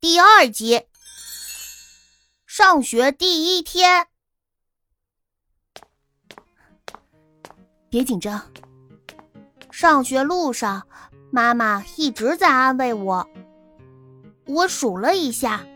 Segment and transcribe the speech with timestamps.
[0.00, 0.82] 第二集。
[2.46, 4.06] 上学第一天，
[7.90, 8.40] 别紧张。
[9.72, 10.86] 上学路上，
[11.32, 13.28] 妈妈一直在安慰我。
[14.46, 15.66] 我数了一下，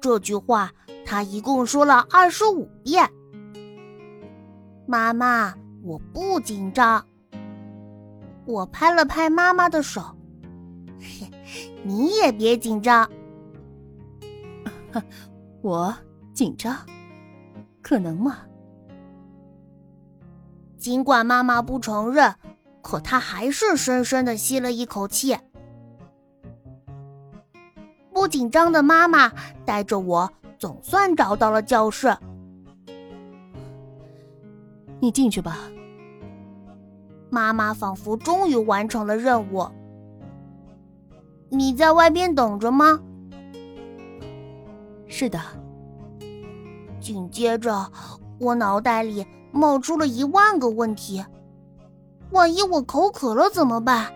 [0.00, 0.72] 这句话
[1.04, 3.10] 她一共说了二十五遍。
[4.86, 5.52] 妈妈，
[5.82, 7.04] 我不紧张。
[8.46, 10.16] 我拍了拍妈妈的手，
[11.82, 13.10] 你也别紧张。
[15.62, 15.94] 我
[16.32, 16.76] 紧张，
[17.82, 18.38] 可能吗？
[20.76, 22.34] 尽管妈妈不承认，
[22.82, 25.36] 可她还是深深的吸了一口气。
[28.12, 29.32] 不紧张的妈妈
[29.64, 32.16] 带着我，总算找到了教室。
[35.00, 35.58] 你进去吧。
[37.30, 39.66] 妈妈仿佛终于完成了任务。
[41.48, 43.00] 你在外边等着吗？
[45.16, 45.38] 是的。
[47.00, 47.88] 紧接着，
[48.40, 51.24] 我脑袋里冒出了一万个问题：
[52.32, 54.12] 万一我口渴了怎么办？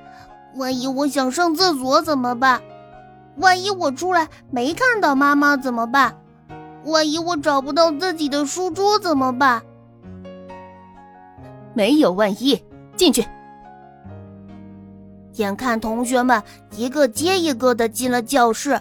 [0.57, 2.61] 万一我想上厕所怎么办？
[3.37, 6.21] 万一我出来没看到妈妈怎么办？
[6.85, 9.63] 万一我找不到自己的书桌怎么办？
[11.75, 12.61] 没有万一。
[12.97, 13.25] 进去。
[15.35, 18.81] 眼看同学们一个接一个的进了教室，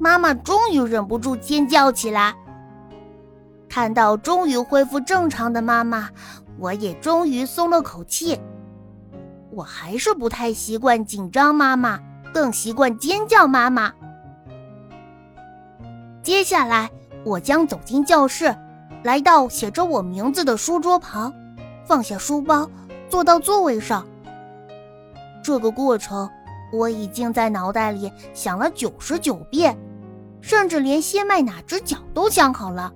[0.00, 2.34] 妈妈终于忍不住尖叫起来。
[3.68, 6.08] 看到终于恢复正常的妈妈，
[6.58, 8.40] 我也终于松了口气。
[9.52, 12.00] 我还是不太习惯紧张妈妈，
[12.32, 13.92] 更习惯尖叫妈妈。
[16.22, 16.90] 接下来，
[17.24, 18.56] 我将走进教室，
[19.04, 21.32] 来到写着我名字的书桌旁，
[21.84, 22.68] 放下书包。
[23.08, 24.06] 坐到座位上。
[25.42, 26.30] 这个过程
[26.72, 29.76] 我已经在脑袋里想了九十九遍，
[30.40, 32.92] 甚至连先迈哪只脚都想好了。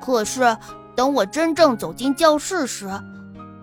[0.00, 0.56] 可是
[0.96, 2.88] 等我真正走进教室时，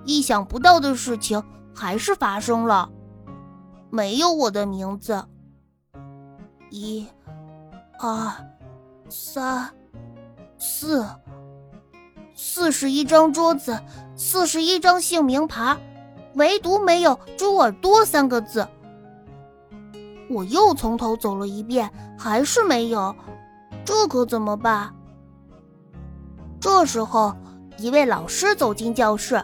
[0.06, 1.44] 意想不到的事情
[1.74, 2.90] 还是发生了。
[3.90, 5.26] 没有我的名字。
[6.70, 7.08] 一、
[8.00, 8.32] 二、
[9.10, 9.70] 三、
[10.58, 11.06] 四。
[12.38, 13.82] 四十一张桌子，
[14.18, 15.78] 四十一张姓名牌，
[16.34, 18.68] 唯独没有“猪耳朵”三个字。
[20.30, 23.16] 我又从头走了一遍，还是没有，
[23.84, 24.94] 这可怎么办？
[26.60, 27.36] 这时候，
[27.78, 29.44] 一位老师走进教室，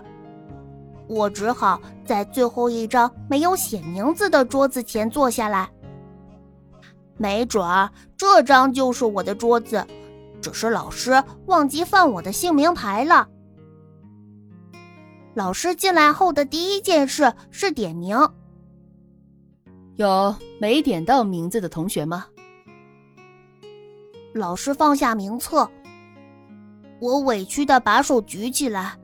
[1.07, 5.69] 我只好在最后一张没有写名字的桌子前坐下来。
[7.17, 9.85] 没准儿这张就是我的桌子。
[10.41, 13.27] 只是老师忘记放我的姓名牌了。
[15.35, 18.17] 老师进来后的第一件事是点名。
[20.01, 22.25] 有没点到名字的同学吗？
[24.33, 25.69] 老师放下名册，
[26.99, 28.97] 我委屈的把手举起来。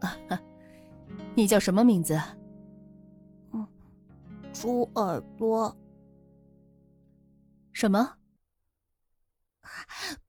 [1.34, 2.20] 你叫什么名字？
[3.52, 3.66] 嗯，
[4.52, 5.74] 猪耳朵。
[7.72, 8.12] 什么？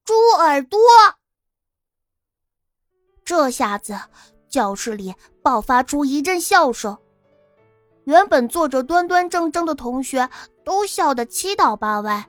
[0.05, 0.79] 猪耳朵！
[3.25, 3.99] 这下子，
[4.47, 6.97] 教室里爆发出一阵笑声。
[8.05, 10.29] 原本坐着端端正正的同学
[10.63, 12.27] 都笑得七倒八歪。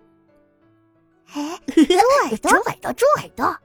[1.34, 1.82] 哎，猪
[2.24, 3.56] 耳朵，猪耳朵，猪耳朵！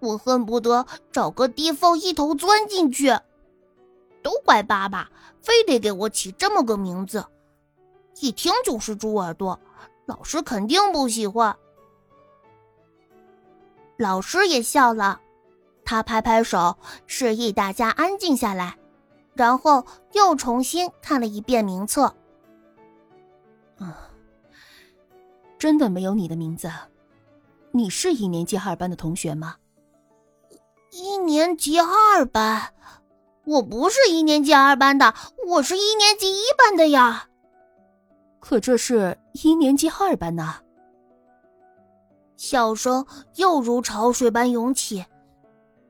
[0.00, 3.16] 我恨不得找个地缝一头钻进去。
[4.22, 5.08] 都怪爸爸，
[5.40, 7.24] 非得给我起这么个名字，
[8.20, 9.58] 一听就是猪耳朵，
[10.04, 11.56] 老师肯定不喜欢。
[13.96, 15.20] 老师也笑了，
[15.84, 18.76] 他拍拍手，示意大家安静下来，
[19.36, 22.14] 然后又重新看了一遍名册。
[23.78, 24.10] 啊，
[25.58, 26.70] 真的没有你的名字？
[27.72, 29.56] 你是一年级二班的同学吗？
[30.90, 32.72] 一年级二班？
[33.44, 35.14] 我不是一年级二班的，
[35.46, 37.28] 我是一年级一班的呀。
[38.40, 40.62] 可这是一年级二班呐。
[42.36, 45.04] 笑声又如潮水般涌起，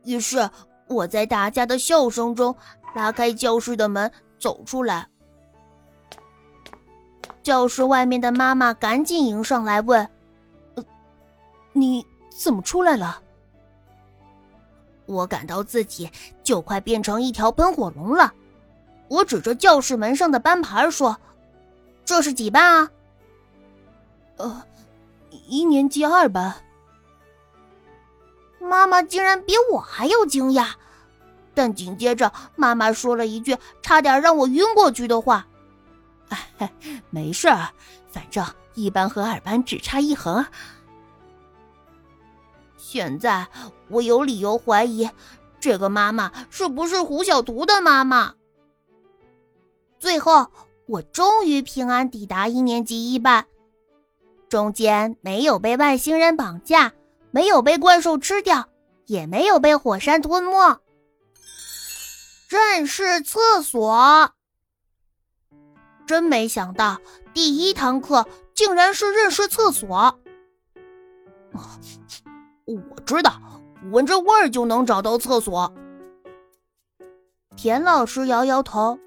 [0.05, 0.51] 于是
[0.89, 2.57] 我在大家的笑声中
[2.97, 5.07] 拉开教室的门走出来。
[7.43, 10.09] 教室外面的妈妈赶紧迎上来问
[11.75, 12.05] ：“你
[12.43, 13.21] 怎么出来了？”
[15.05, 16.11] 我感到自己
[16.43, 18.33] 就快变成一条喷火龙了，
[19.09, 21.19] 我指着教室门上的班牌说
[22.03, 22.91] ：“这是几班啊？”
[24.39, 24.63] 呃。
[25.49, 26.55] 一年级二班，
[28.59, 30.71] 妈妈竟然比我还要惊讶，
[31.57, 35.47] 但紧接着妈妈说了一句差点让我晕过去的话
[36.29, 36.71] ：“哎，
[37.09, 37.71] 没事儿，
[38.11, 38.45] 反正
[38.75, 40.45] 一班和二班只差一横。
[42.77, 43.49] 现在
[43.89, 45.09] 我有理由怀疑，
[45.59, 48.35] 这个妈妈是不是胡小图的妈妈？
[49.99, 50.49] 最后，
[50.87, 53.47] 我终于平安抵达一年级一班，
[54.51, 56.93] 中间没有被外星人绑架，
[57.31, 58.69] 没有被怪兽吃掉，
[59.07, 60.81] 也没有被火山吞没。
[62.49, 64.31] 认识厕所，
[66.07, 67.01] 真没想到，
[67.35, 70.21] 第一堂课竟然是认识厕所。
[72.67, 73.41] 我知道，
[73.91, 75.73] 闻着味儿就能找到厕所。
[77.57, 78.99] 田老师摇摇头。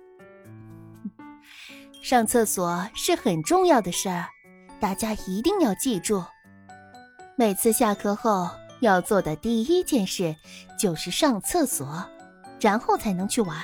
[2.01, 4.27] 上厕所是很重要的事儿，
[4.81, 6.23] 大家一定要记住。
[7.37, 8.49] 每次下课后
[8.81, 10.35] 要做的第一件事
[10.77, 12.03] 就是上厕所，
[12.59, 13.57] 然后才能去玩。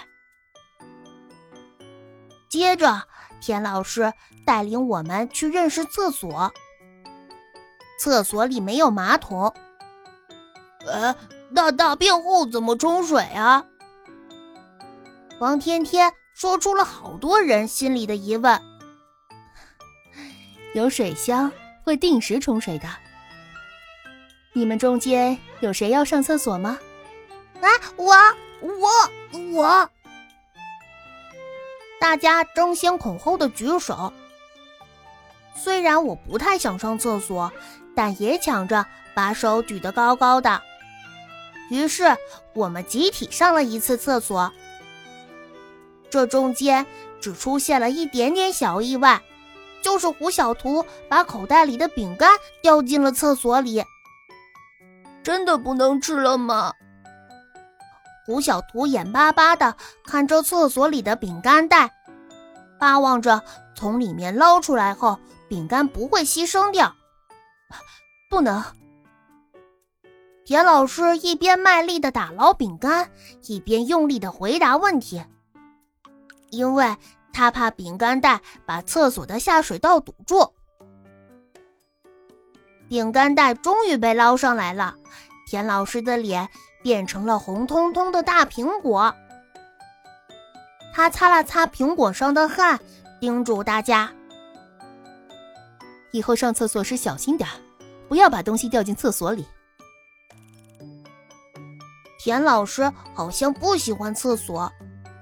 [2.50, 3.04] 接着，
[3.42, 4.14] 田老师
[4.46, 6.54] 带领我们去认识厕所。
[8.00, 9.54] 厕所里没有马桶。
[10.86, 11.16] 呃，
[11.50, 13.66] 那大便后怎么冲水啊？
[15.40, 18.62] 王天天说出了好多人心里的疑问。
[20.74, 21.52] 有水箱，
[21.84, 22.88] 会定时冲水的。
[24.54, 26.78] 你们中间有谁要上厕所吗？
[27.62, 28.16] 啊，我，
[28.62, 28.90] 我，
[29.54, 29.90] 我！
[32.00, 34.14] 大家争先恐后的举手。
[35.56, 37.52] 虽然我不太想上厕所，
[37.96, 40.62] 但也抢着把手举得高高的。
[41.70, 42.16] 于是
[42.54, 44.52] 我们集体上了一次厕所，
[46.10, 46.86] 这中间
[47.20, 49.22] 只出现了一点点小意外，
[49.82, 52.30] 就是胡小图把口袋里的饼干
[52.62, 53.84] 掉进了厕所里。
[55.24, 56.74] 真的不能吃了吗？
[58.26, 61.94] 胡小图眼巴巴的看着厕所里的饼干袋，
[62.80, 63.44] 巴望着
[63.76, 66.96] 从里面捞出来后饼干不会牺牲掉。
[68.30, 68.64] 不能。
[70.44, 73.10] 田老师一边卖力的打捞饼干，
[73.48, 75.24] 一边用力的回答问题，
[76.50, 76.96] 因为
[77.34, 80.54] 他怕饼干袋把厕所的下水道堵住。
[82.88, 84.96] 饼干袋终于被捞上来了，
[85.48, 86.48] 田老师的脸
[86.86, 89.12] 变成了红彤彤的大苹果。
[90.94, 92.80] 他擦了擦苹果上的汗，
[93.20, 94.14] 叮嘱大家：
[96.12, 97.50] 以后上厕所时小心点，
[98.08, 99.48] 不要把东西掉进厕所里。
[102.20, 104.72] 田老师好像不喜欢厕所，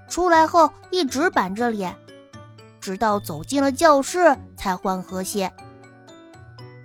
[0.10, 1.95] 出来后一直板着脸，
[2.81, 5.50] 直到走进了教室才缓和些。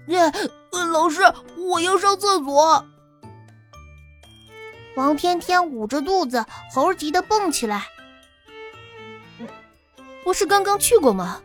[0.06, 0.32] 耶，
[0.92, 1.20] 老师，
[1.68, 2.86] 我要上厕所！
[4.98, 7.86] 王天天捂着肚子，猴急的蹦起来。
[10.24, 11.40] 不是刚刚去过吗？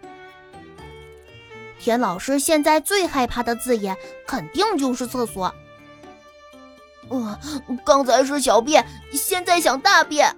[1.80, 3.96] 田老师现在最害怕的字眼，
[4.26, 5.54] 肯定就是厕所。
[7.12, 7.38] 嗯，
[7.86, 10.36] 刚才是小便，现在想大便。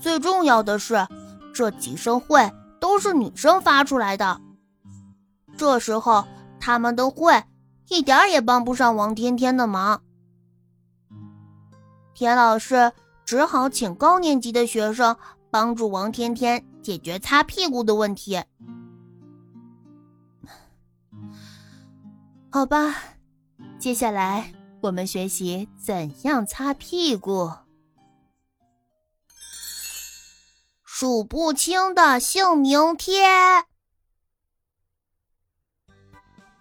[0.00, 1.06] 最重要的是，
[1.54, 4.40] 这几声“会”都是女生发出来的。
[5.56, 6.24] 这时候，
[6.58, 7.42] 他们的“会”
[7.88, 10.02] 一点儿也帮不上王天天的忙。
[12.14, 12.92] 田老师
[13.24, 15.16] 只好请高年级的学生
[15.50, 18.42] 帮助王天天解决擦屁股的问题。
[22.50, 22.94] 好吧，
[23.78, 27.52] 接下来我们学习怎样擦屁股。
[30.84, 33.24] 数不清的姓名贴。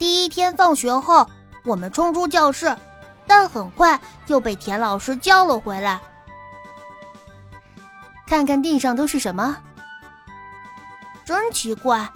[0.03, 1.29] 第一天放学后，
[1.63, 2.75] 我们冲出教室，
[3.25, 6.01] 但很快又被田老师叫了回来。
[8.27, 9.55] 看看地上都是什么？
[11.23, 12.11] 真奇怪，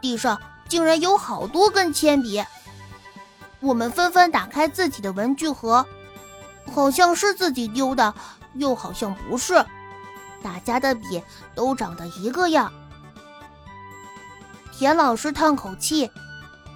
[0.00, 2.44] 地上竟然有好多根铅笔。
[3.58, 5.84] 我们纷纷打开自己的文具盒，
[6.72, 8.14] 好像是自己丢的，
[8.54, 9.66] 又好像不是。
[10.44, 11.20] 大家的笔
[11.56, 12.72] 都长得一个样。
[14.70, 16.08] 田老师叹口气，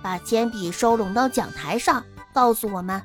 [0.07, 3.03] 把铅笔收拢到讲台上，告诉我们：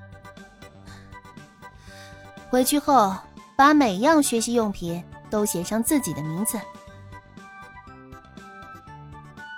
[2.51, 3.17] 回去后
[3.55, 6.62] 把每样学习用品都写上自己的名字。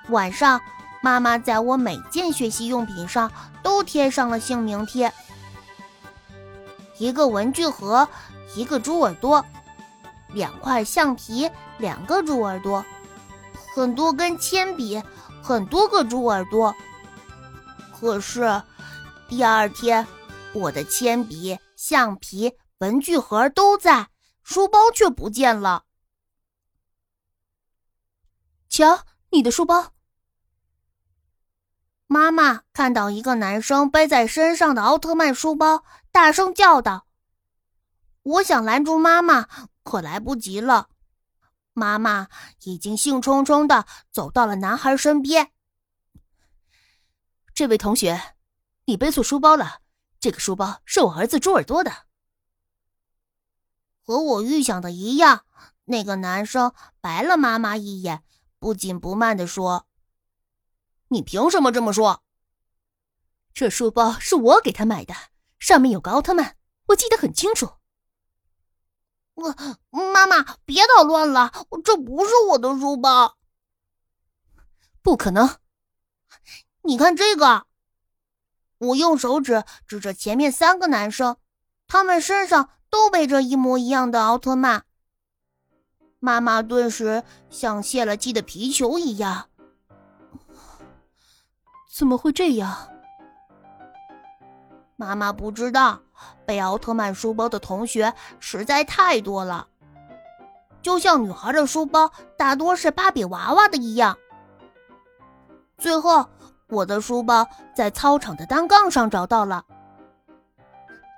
[0.07, 0.61] 晚上，
[1.01, 3.29] 妈妈在我每件学习用品上
[3.61, 5.11] 都贴上了姓名贴。
[6.97, 8.07] 一个文具盒，
[8.55, 9.45] 一个猪耳朵。
[10.29, 12.85] 两块橡皮，两个猪耳朵，
[13.75, 15.03] 很多根铅笔，
[15.41, 16.73] 很多个猪耳朵。
[18.03, 18.61] 可是
[19.29, 20.05] 第二天，
[20.53, 24.09] 我的铅笔、橡皮、文具盒都在，
[24.43, 25.85] 书包却不见了。
[28.67, 29.93] 瞧，你的书包！
[32.05, 37.07] 妈妈看到一个男生背在身上的奥特曼书包，大声叫道
[38.23, 39.47] ：“我想拦住妈妈。”
[39.81, 40.89] 可来不及了，
[41.71, 42.27] 妈妈
[42.63, 45.52] 已经兴冲冲的走到了男孩身边。
[47.53, 48.35] 这位同学，
[48.85, 49.81] 你背错书包了。
[50.19, 52.07] 这个书包是我儿子猪耳朵的。
[54.01, 55.45] 和我预想的一样，
[55.85, 58.23] 那个男生白了妈妈一眼，
[58.57, 59.87] 不紧不慢的说
[61.09, 62.23] ：“你凭什么这么说？
[63.53, 65.13] 这书包是我给他买的，
[65.59, 66.57] 上面有个奥特曼，
[66.87, 67.73] 我记得很清楚。”
[69.35, 69.55] 我
[69.91, 71.51] 妈妈，别捣乱了，
[71.83, 73.37] 这不是我的书包。
[75.01, 75.59] 不可能！
[76.85, 77.65] 你看这个，
[78.77, 81.37] 我用手指指着前面三个男生，
[81.87, 84.83] 他们身上都背着一模一样的奥特曼。
[86.19, 89.49] 妈妈顿时像泄了气的皮球一样。
[91.93, 92.89] 怎么会这样？
[94.95, 96.01] 妈妈不知道。
[96.45, 99.67] 背奥特曼书包的同学实在太多了，
[100.81, 104.17] 就像女孩的书包大多是芭比娃娃的一样。
[105.77, 106.29] 最后，
[106.73, 109.63] 我的书包在操场的单杠上找到了。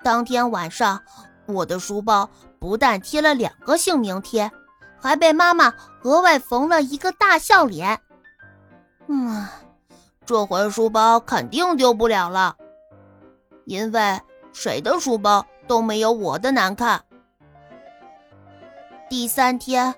[0.04, 1.02] 当天晚上，
[1.48, 4.52] 我的书包不但贴了两个姓名贴，
[5.02, 8.00] 还被妈妈额外缝了一个大笑脸。
[9.08, 9.48] 嗯，
[10.26, 12.56] 这回书包肯定丢不了了，
[13.66, 14.22] 因为。
[14.58, 17.04] 谁的书包都没有我的难看。
[19.10, 19.94] 第三天，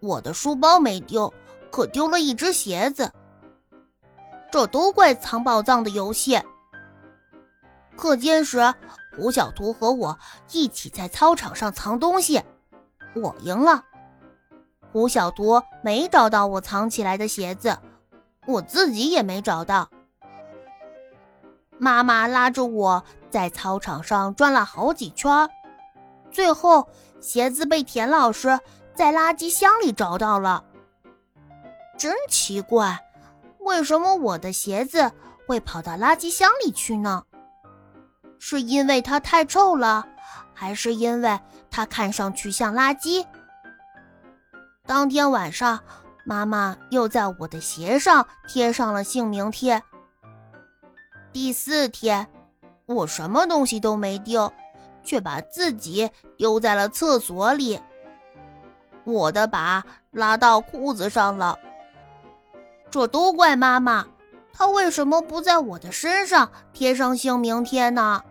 [0.00, 1.32] 我的书包没丢，
[1.70, 3.10] 可丢了一只鞋子。
[4.50, 6.40] 这都怪藏宝藏的游戏。
[7.96, 8.74] 课间时，
[9.16, 10.18] 胡小图和我
[10.52, 12.42] 一起在操场上藏东西，
[13.14, 13.84] 我赢了。
[14.92, 17.78] 胡小图没找到我藏起来的鞋子，
[18.46, 19.88] 我自己也没找到。
[21.78, 25.50] 妈妈拉着我在操场上转了好几圈，
[26.30, 26.88] 最后
[27.20, 28.58] 鞋子被田老师
[28.94, 30.64] 在垃圾箱里找到了。
[31.98, 33.05] 真奇怪，
[33.66, 35.10] 为什么我的鞋子
[35.44, 37.24] 会跑到垃圾箱里去呢？
[38.38, 40.06] 是因为它太臭了，
[40.54, 43.26] 还是因为它看上去像垃圾？
[44.86, 45.80] 当天晚上，
[46.24, 49.82] 妈妈又在我的鞋上贴上了姓名贴。
[51.32, 52.28] 第四天，
[52.86, 54.52] 我什么东西都没丢，
[55.02, 57.80] 却把自己丢在了厕所里。
[59.02, 61.58] 我的把拉到裤子上了，
[62.90, 64.06] 这都怪妈妈，
[64.52, 68.22] 她为什么不在我的身上贴上姓名贴呢？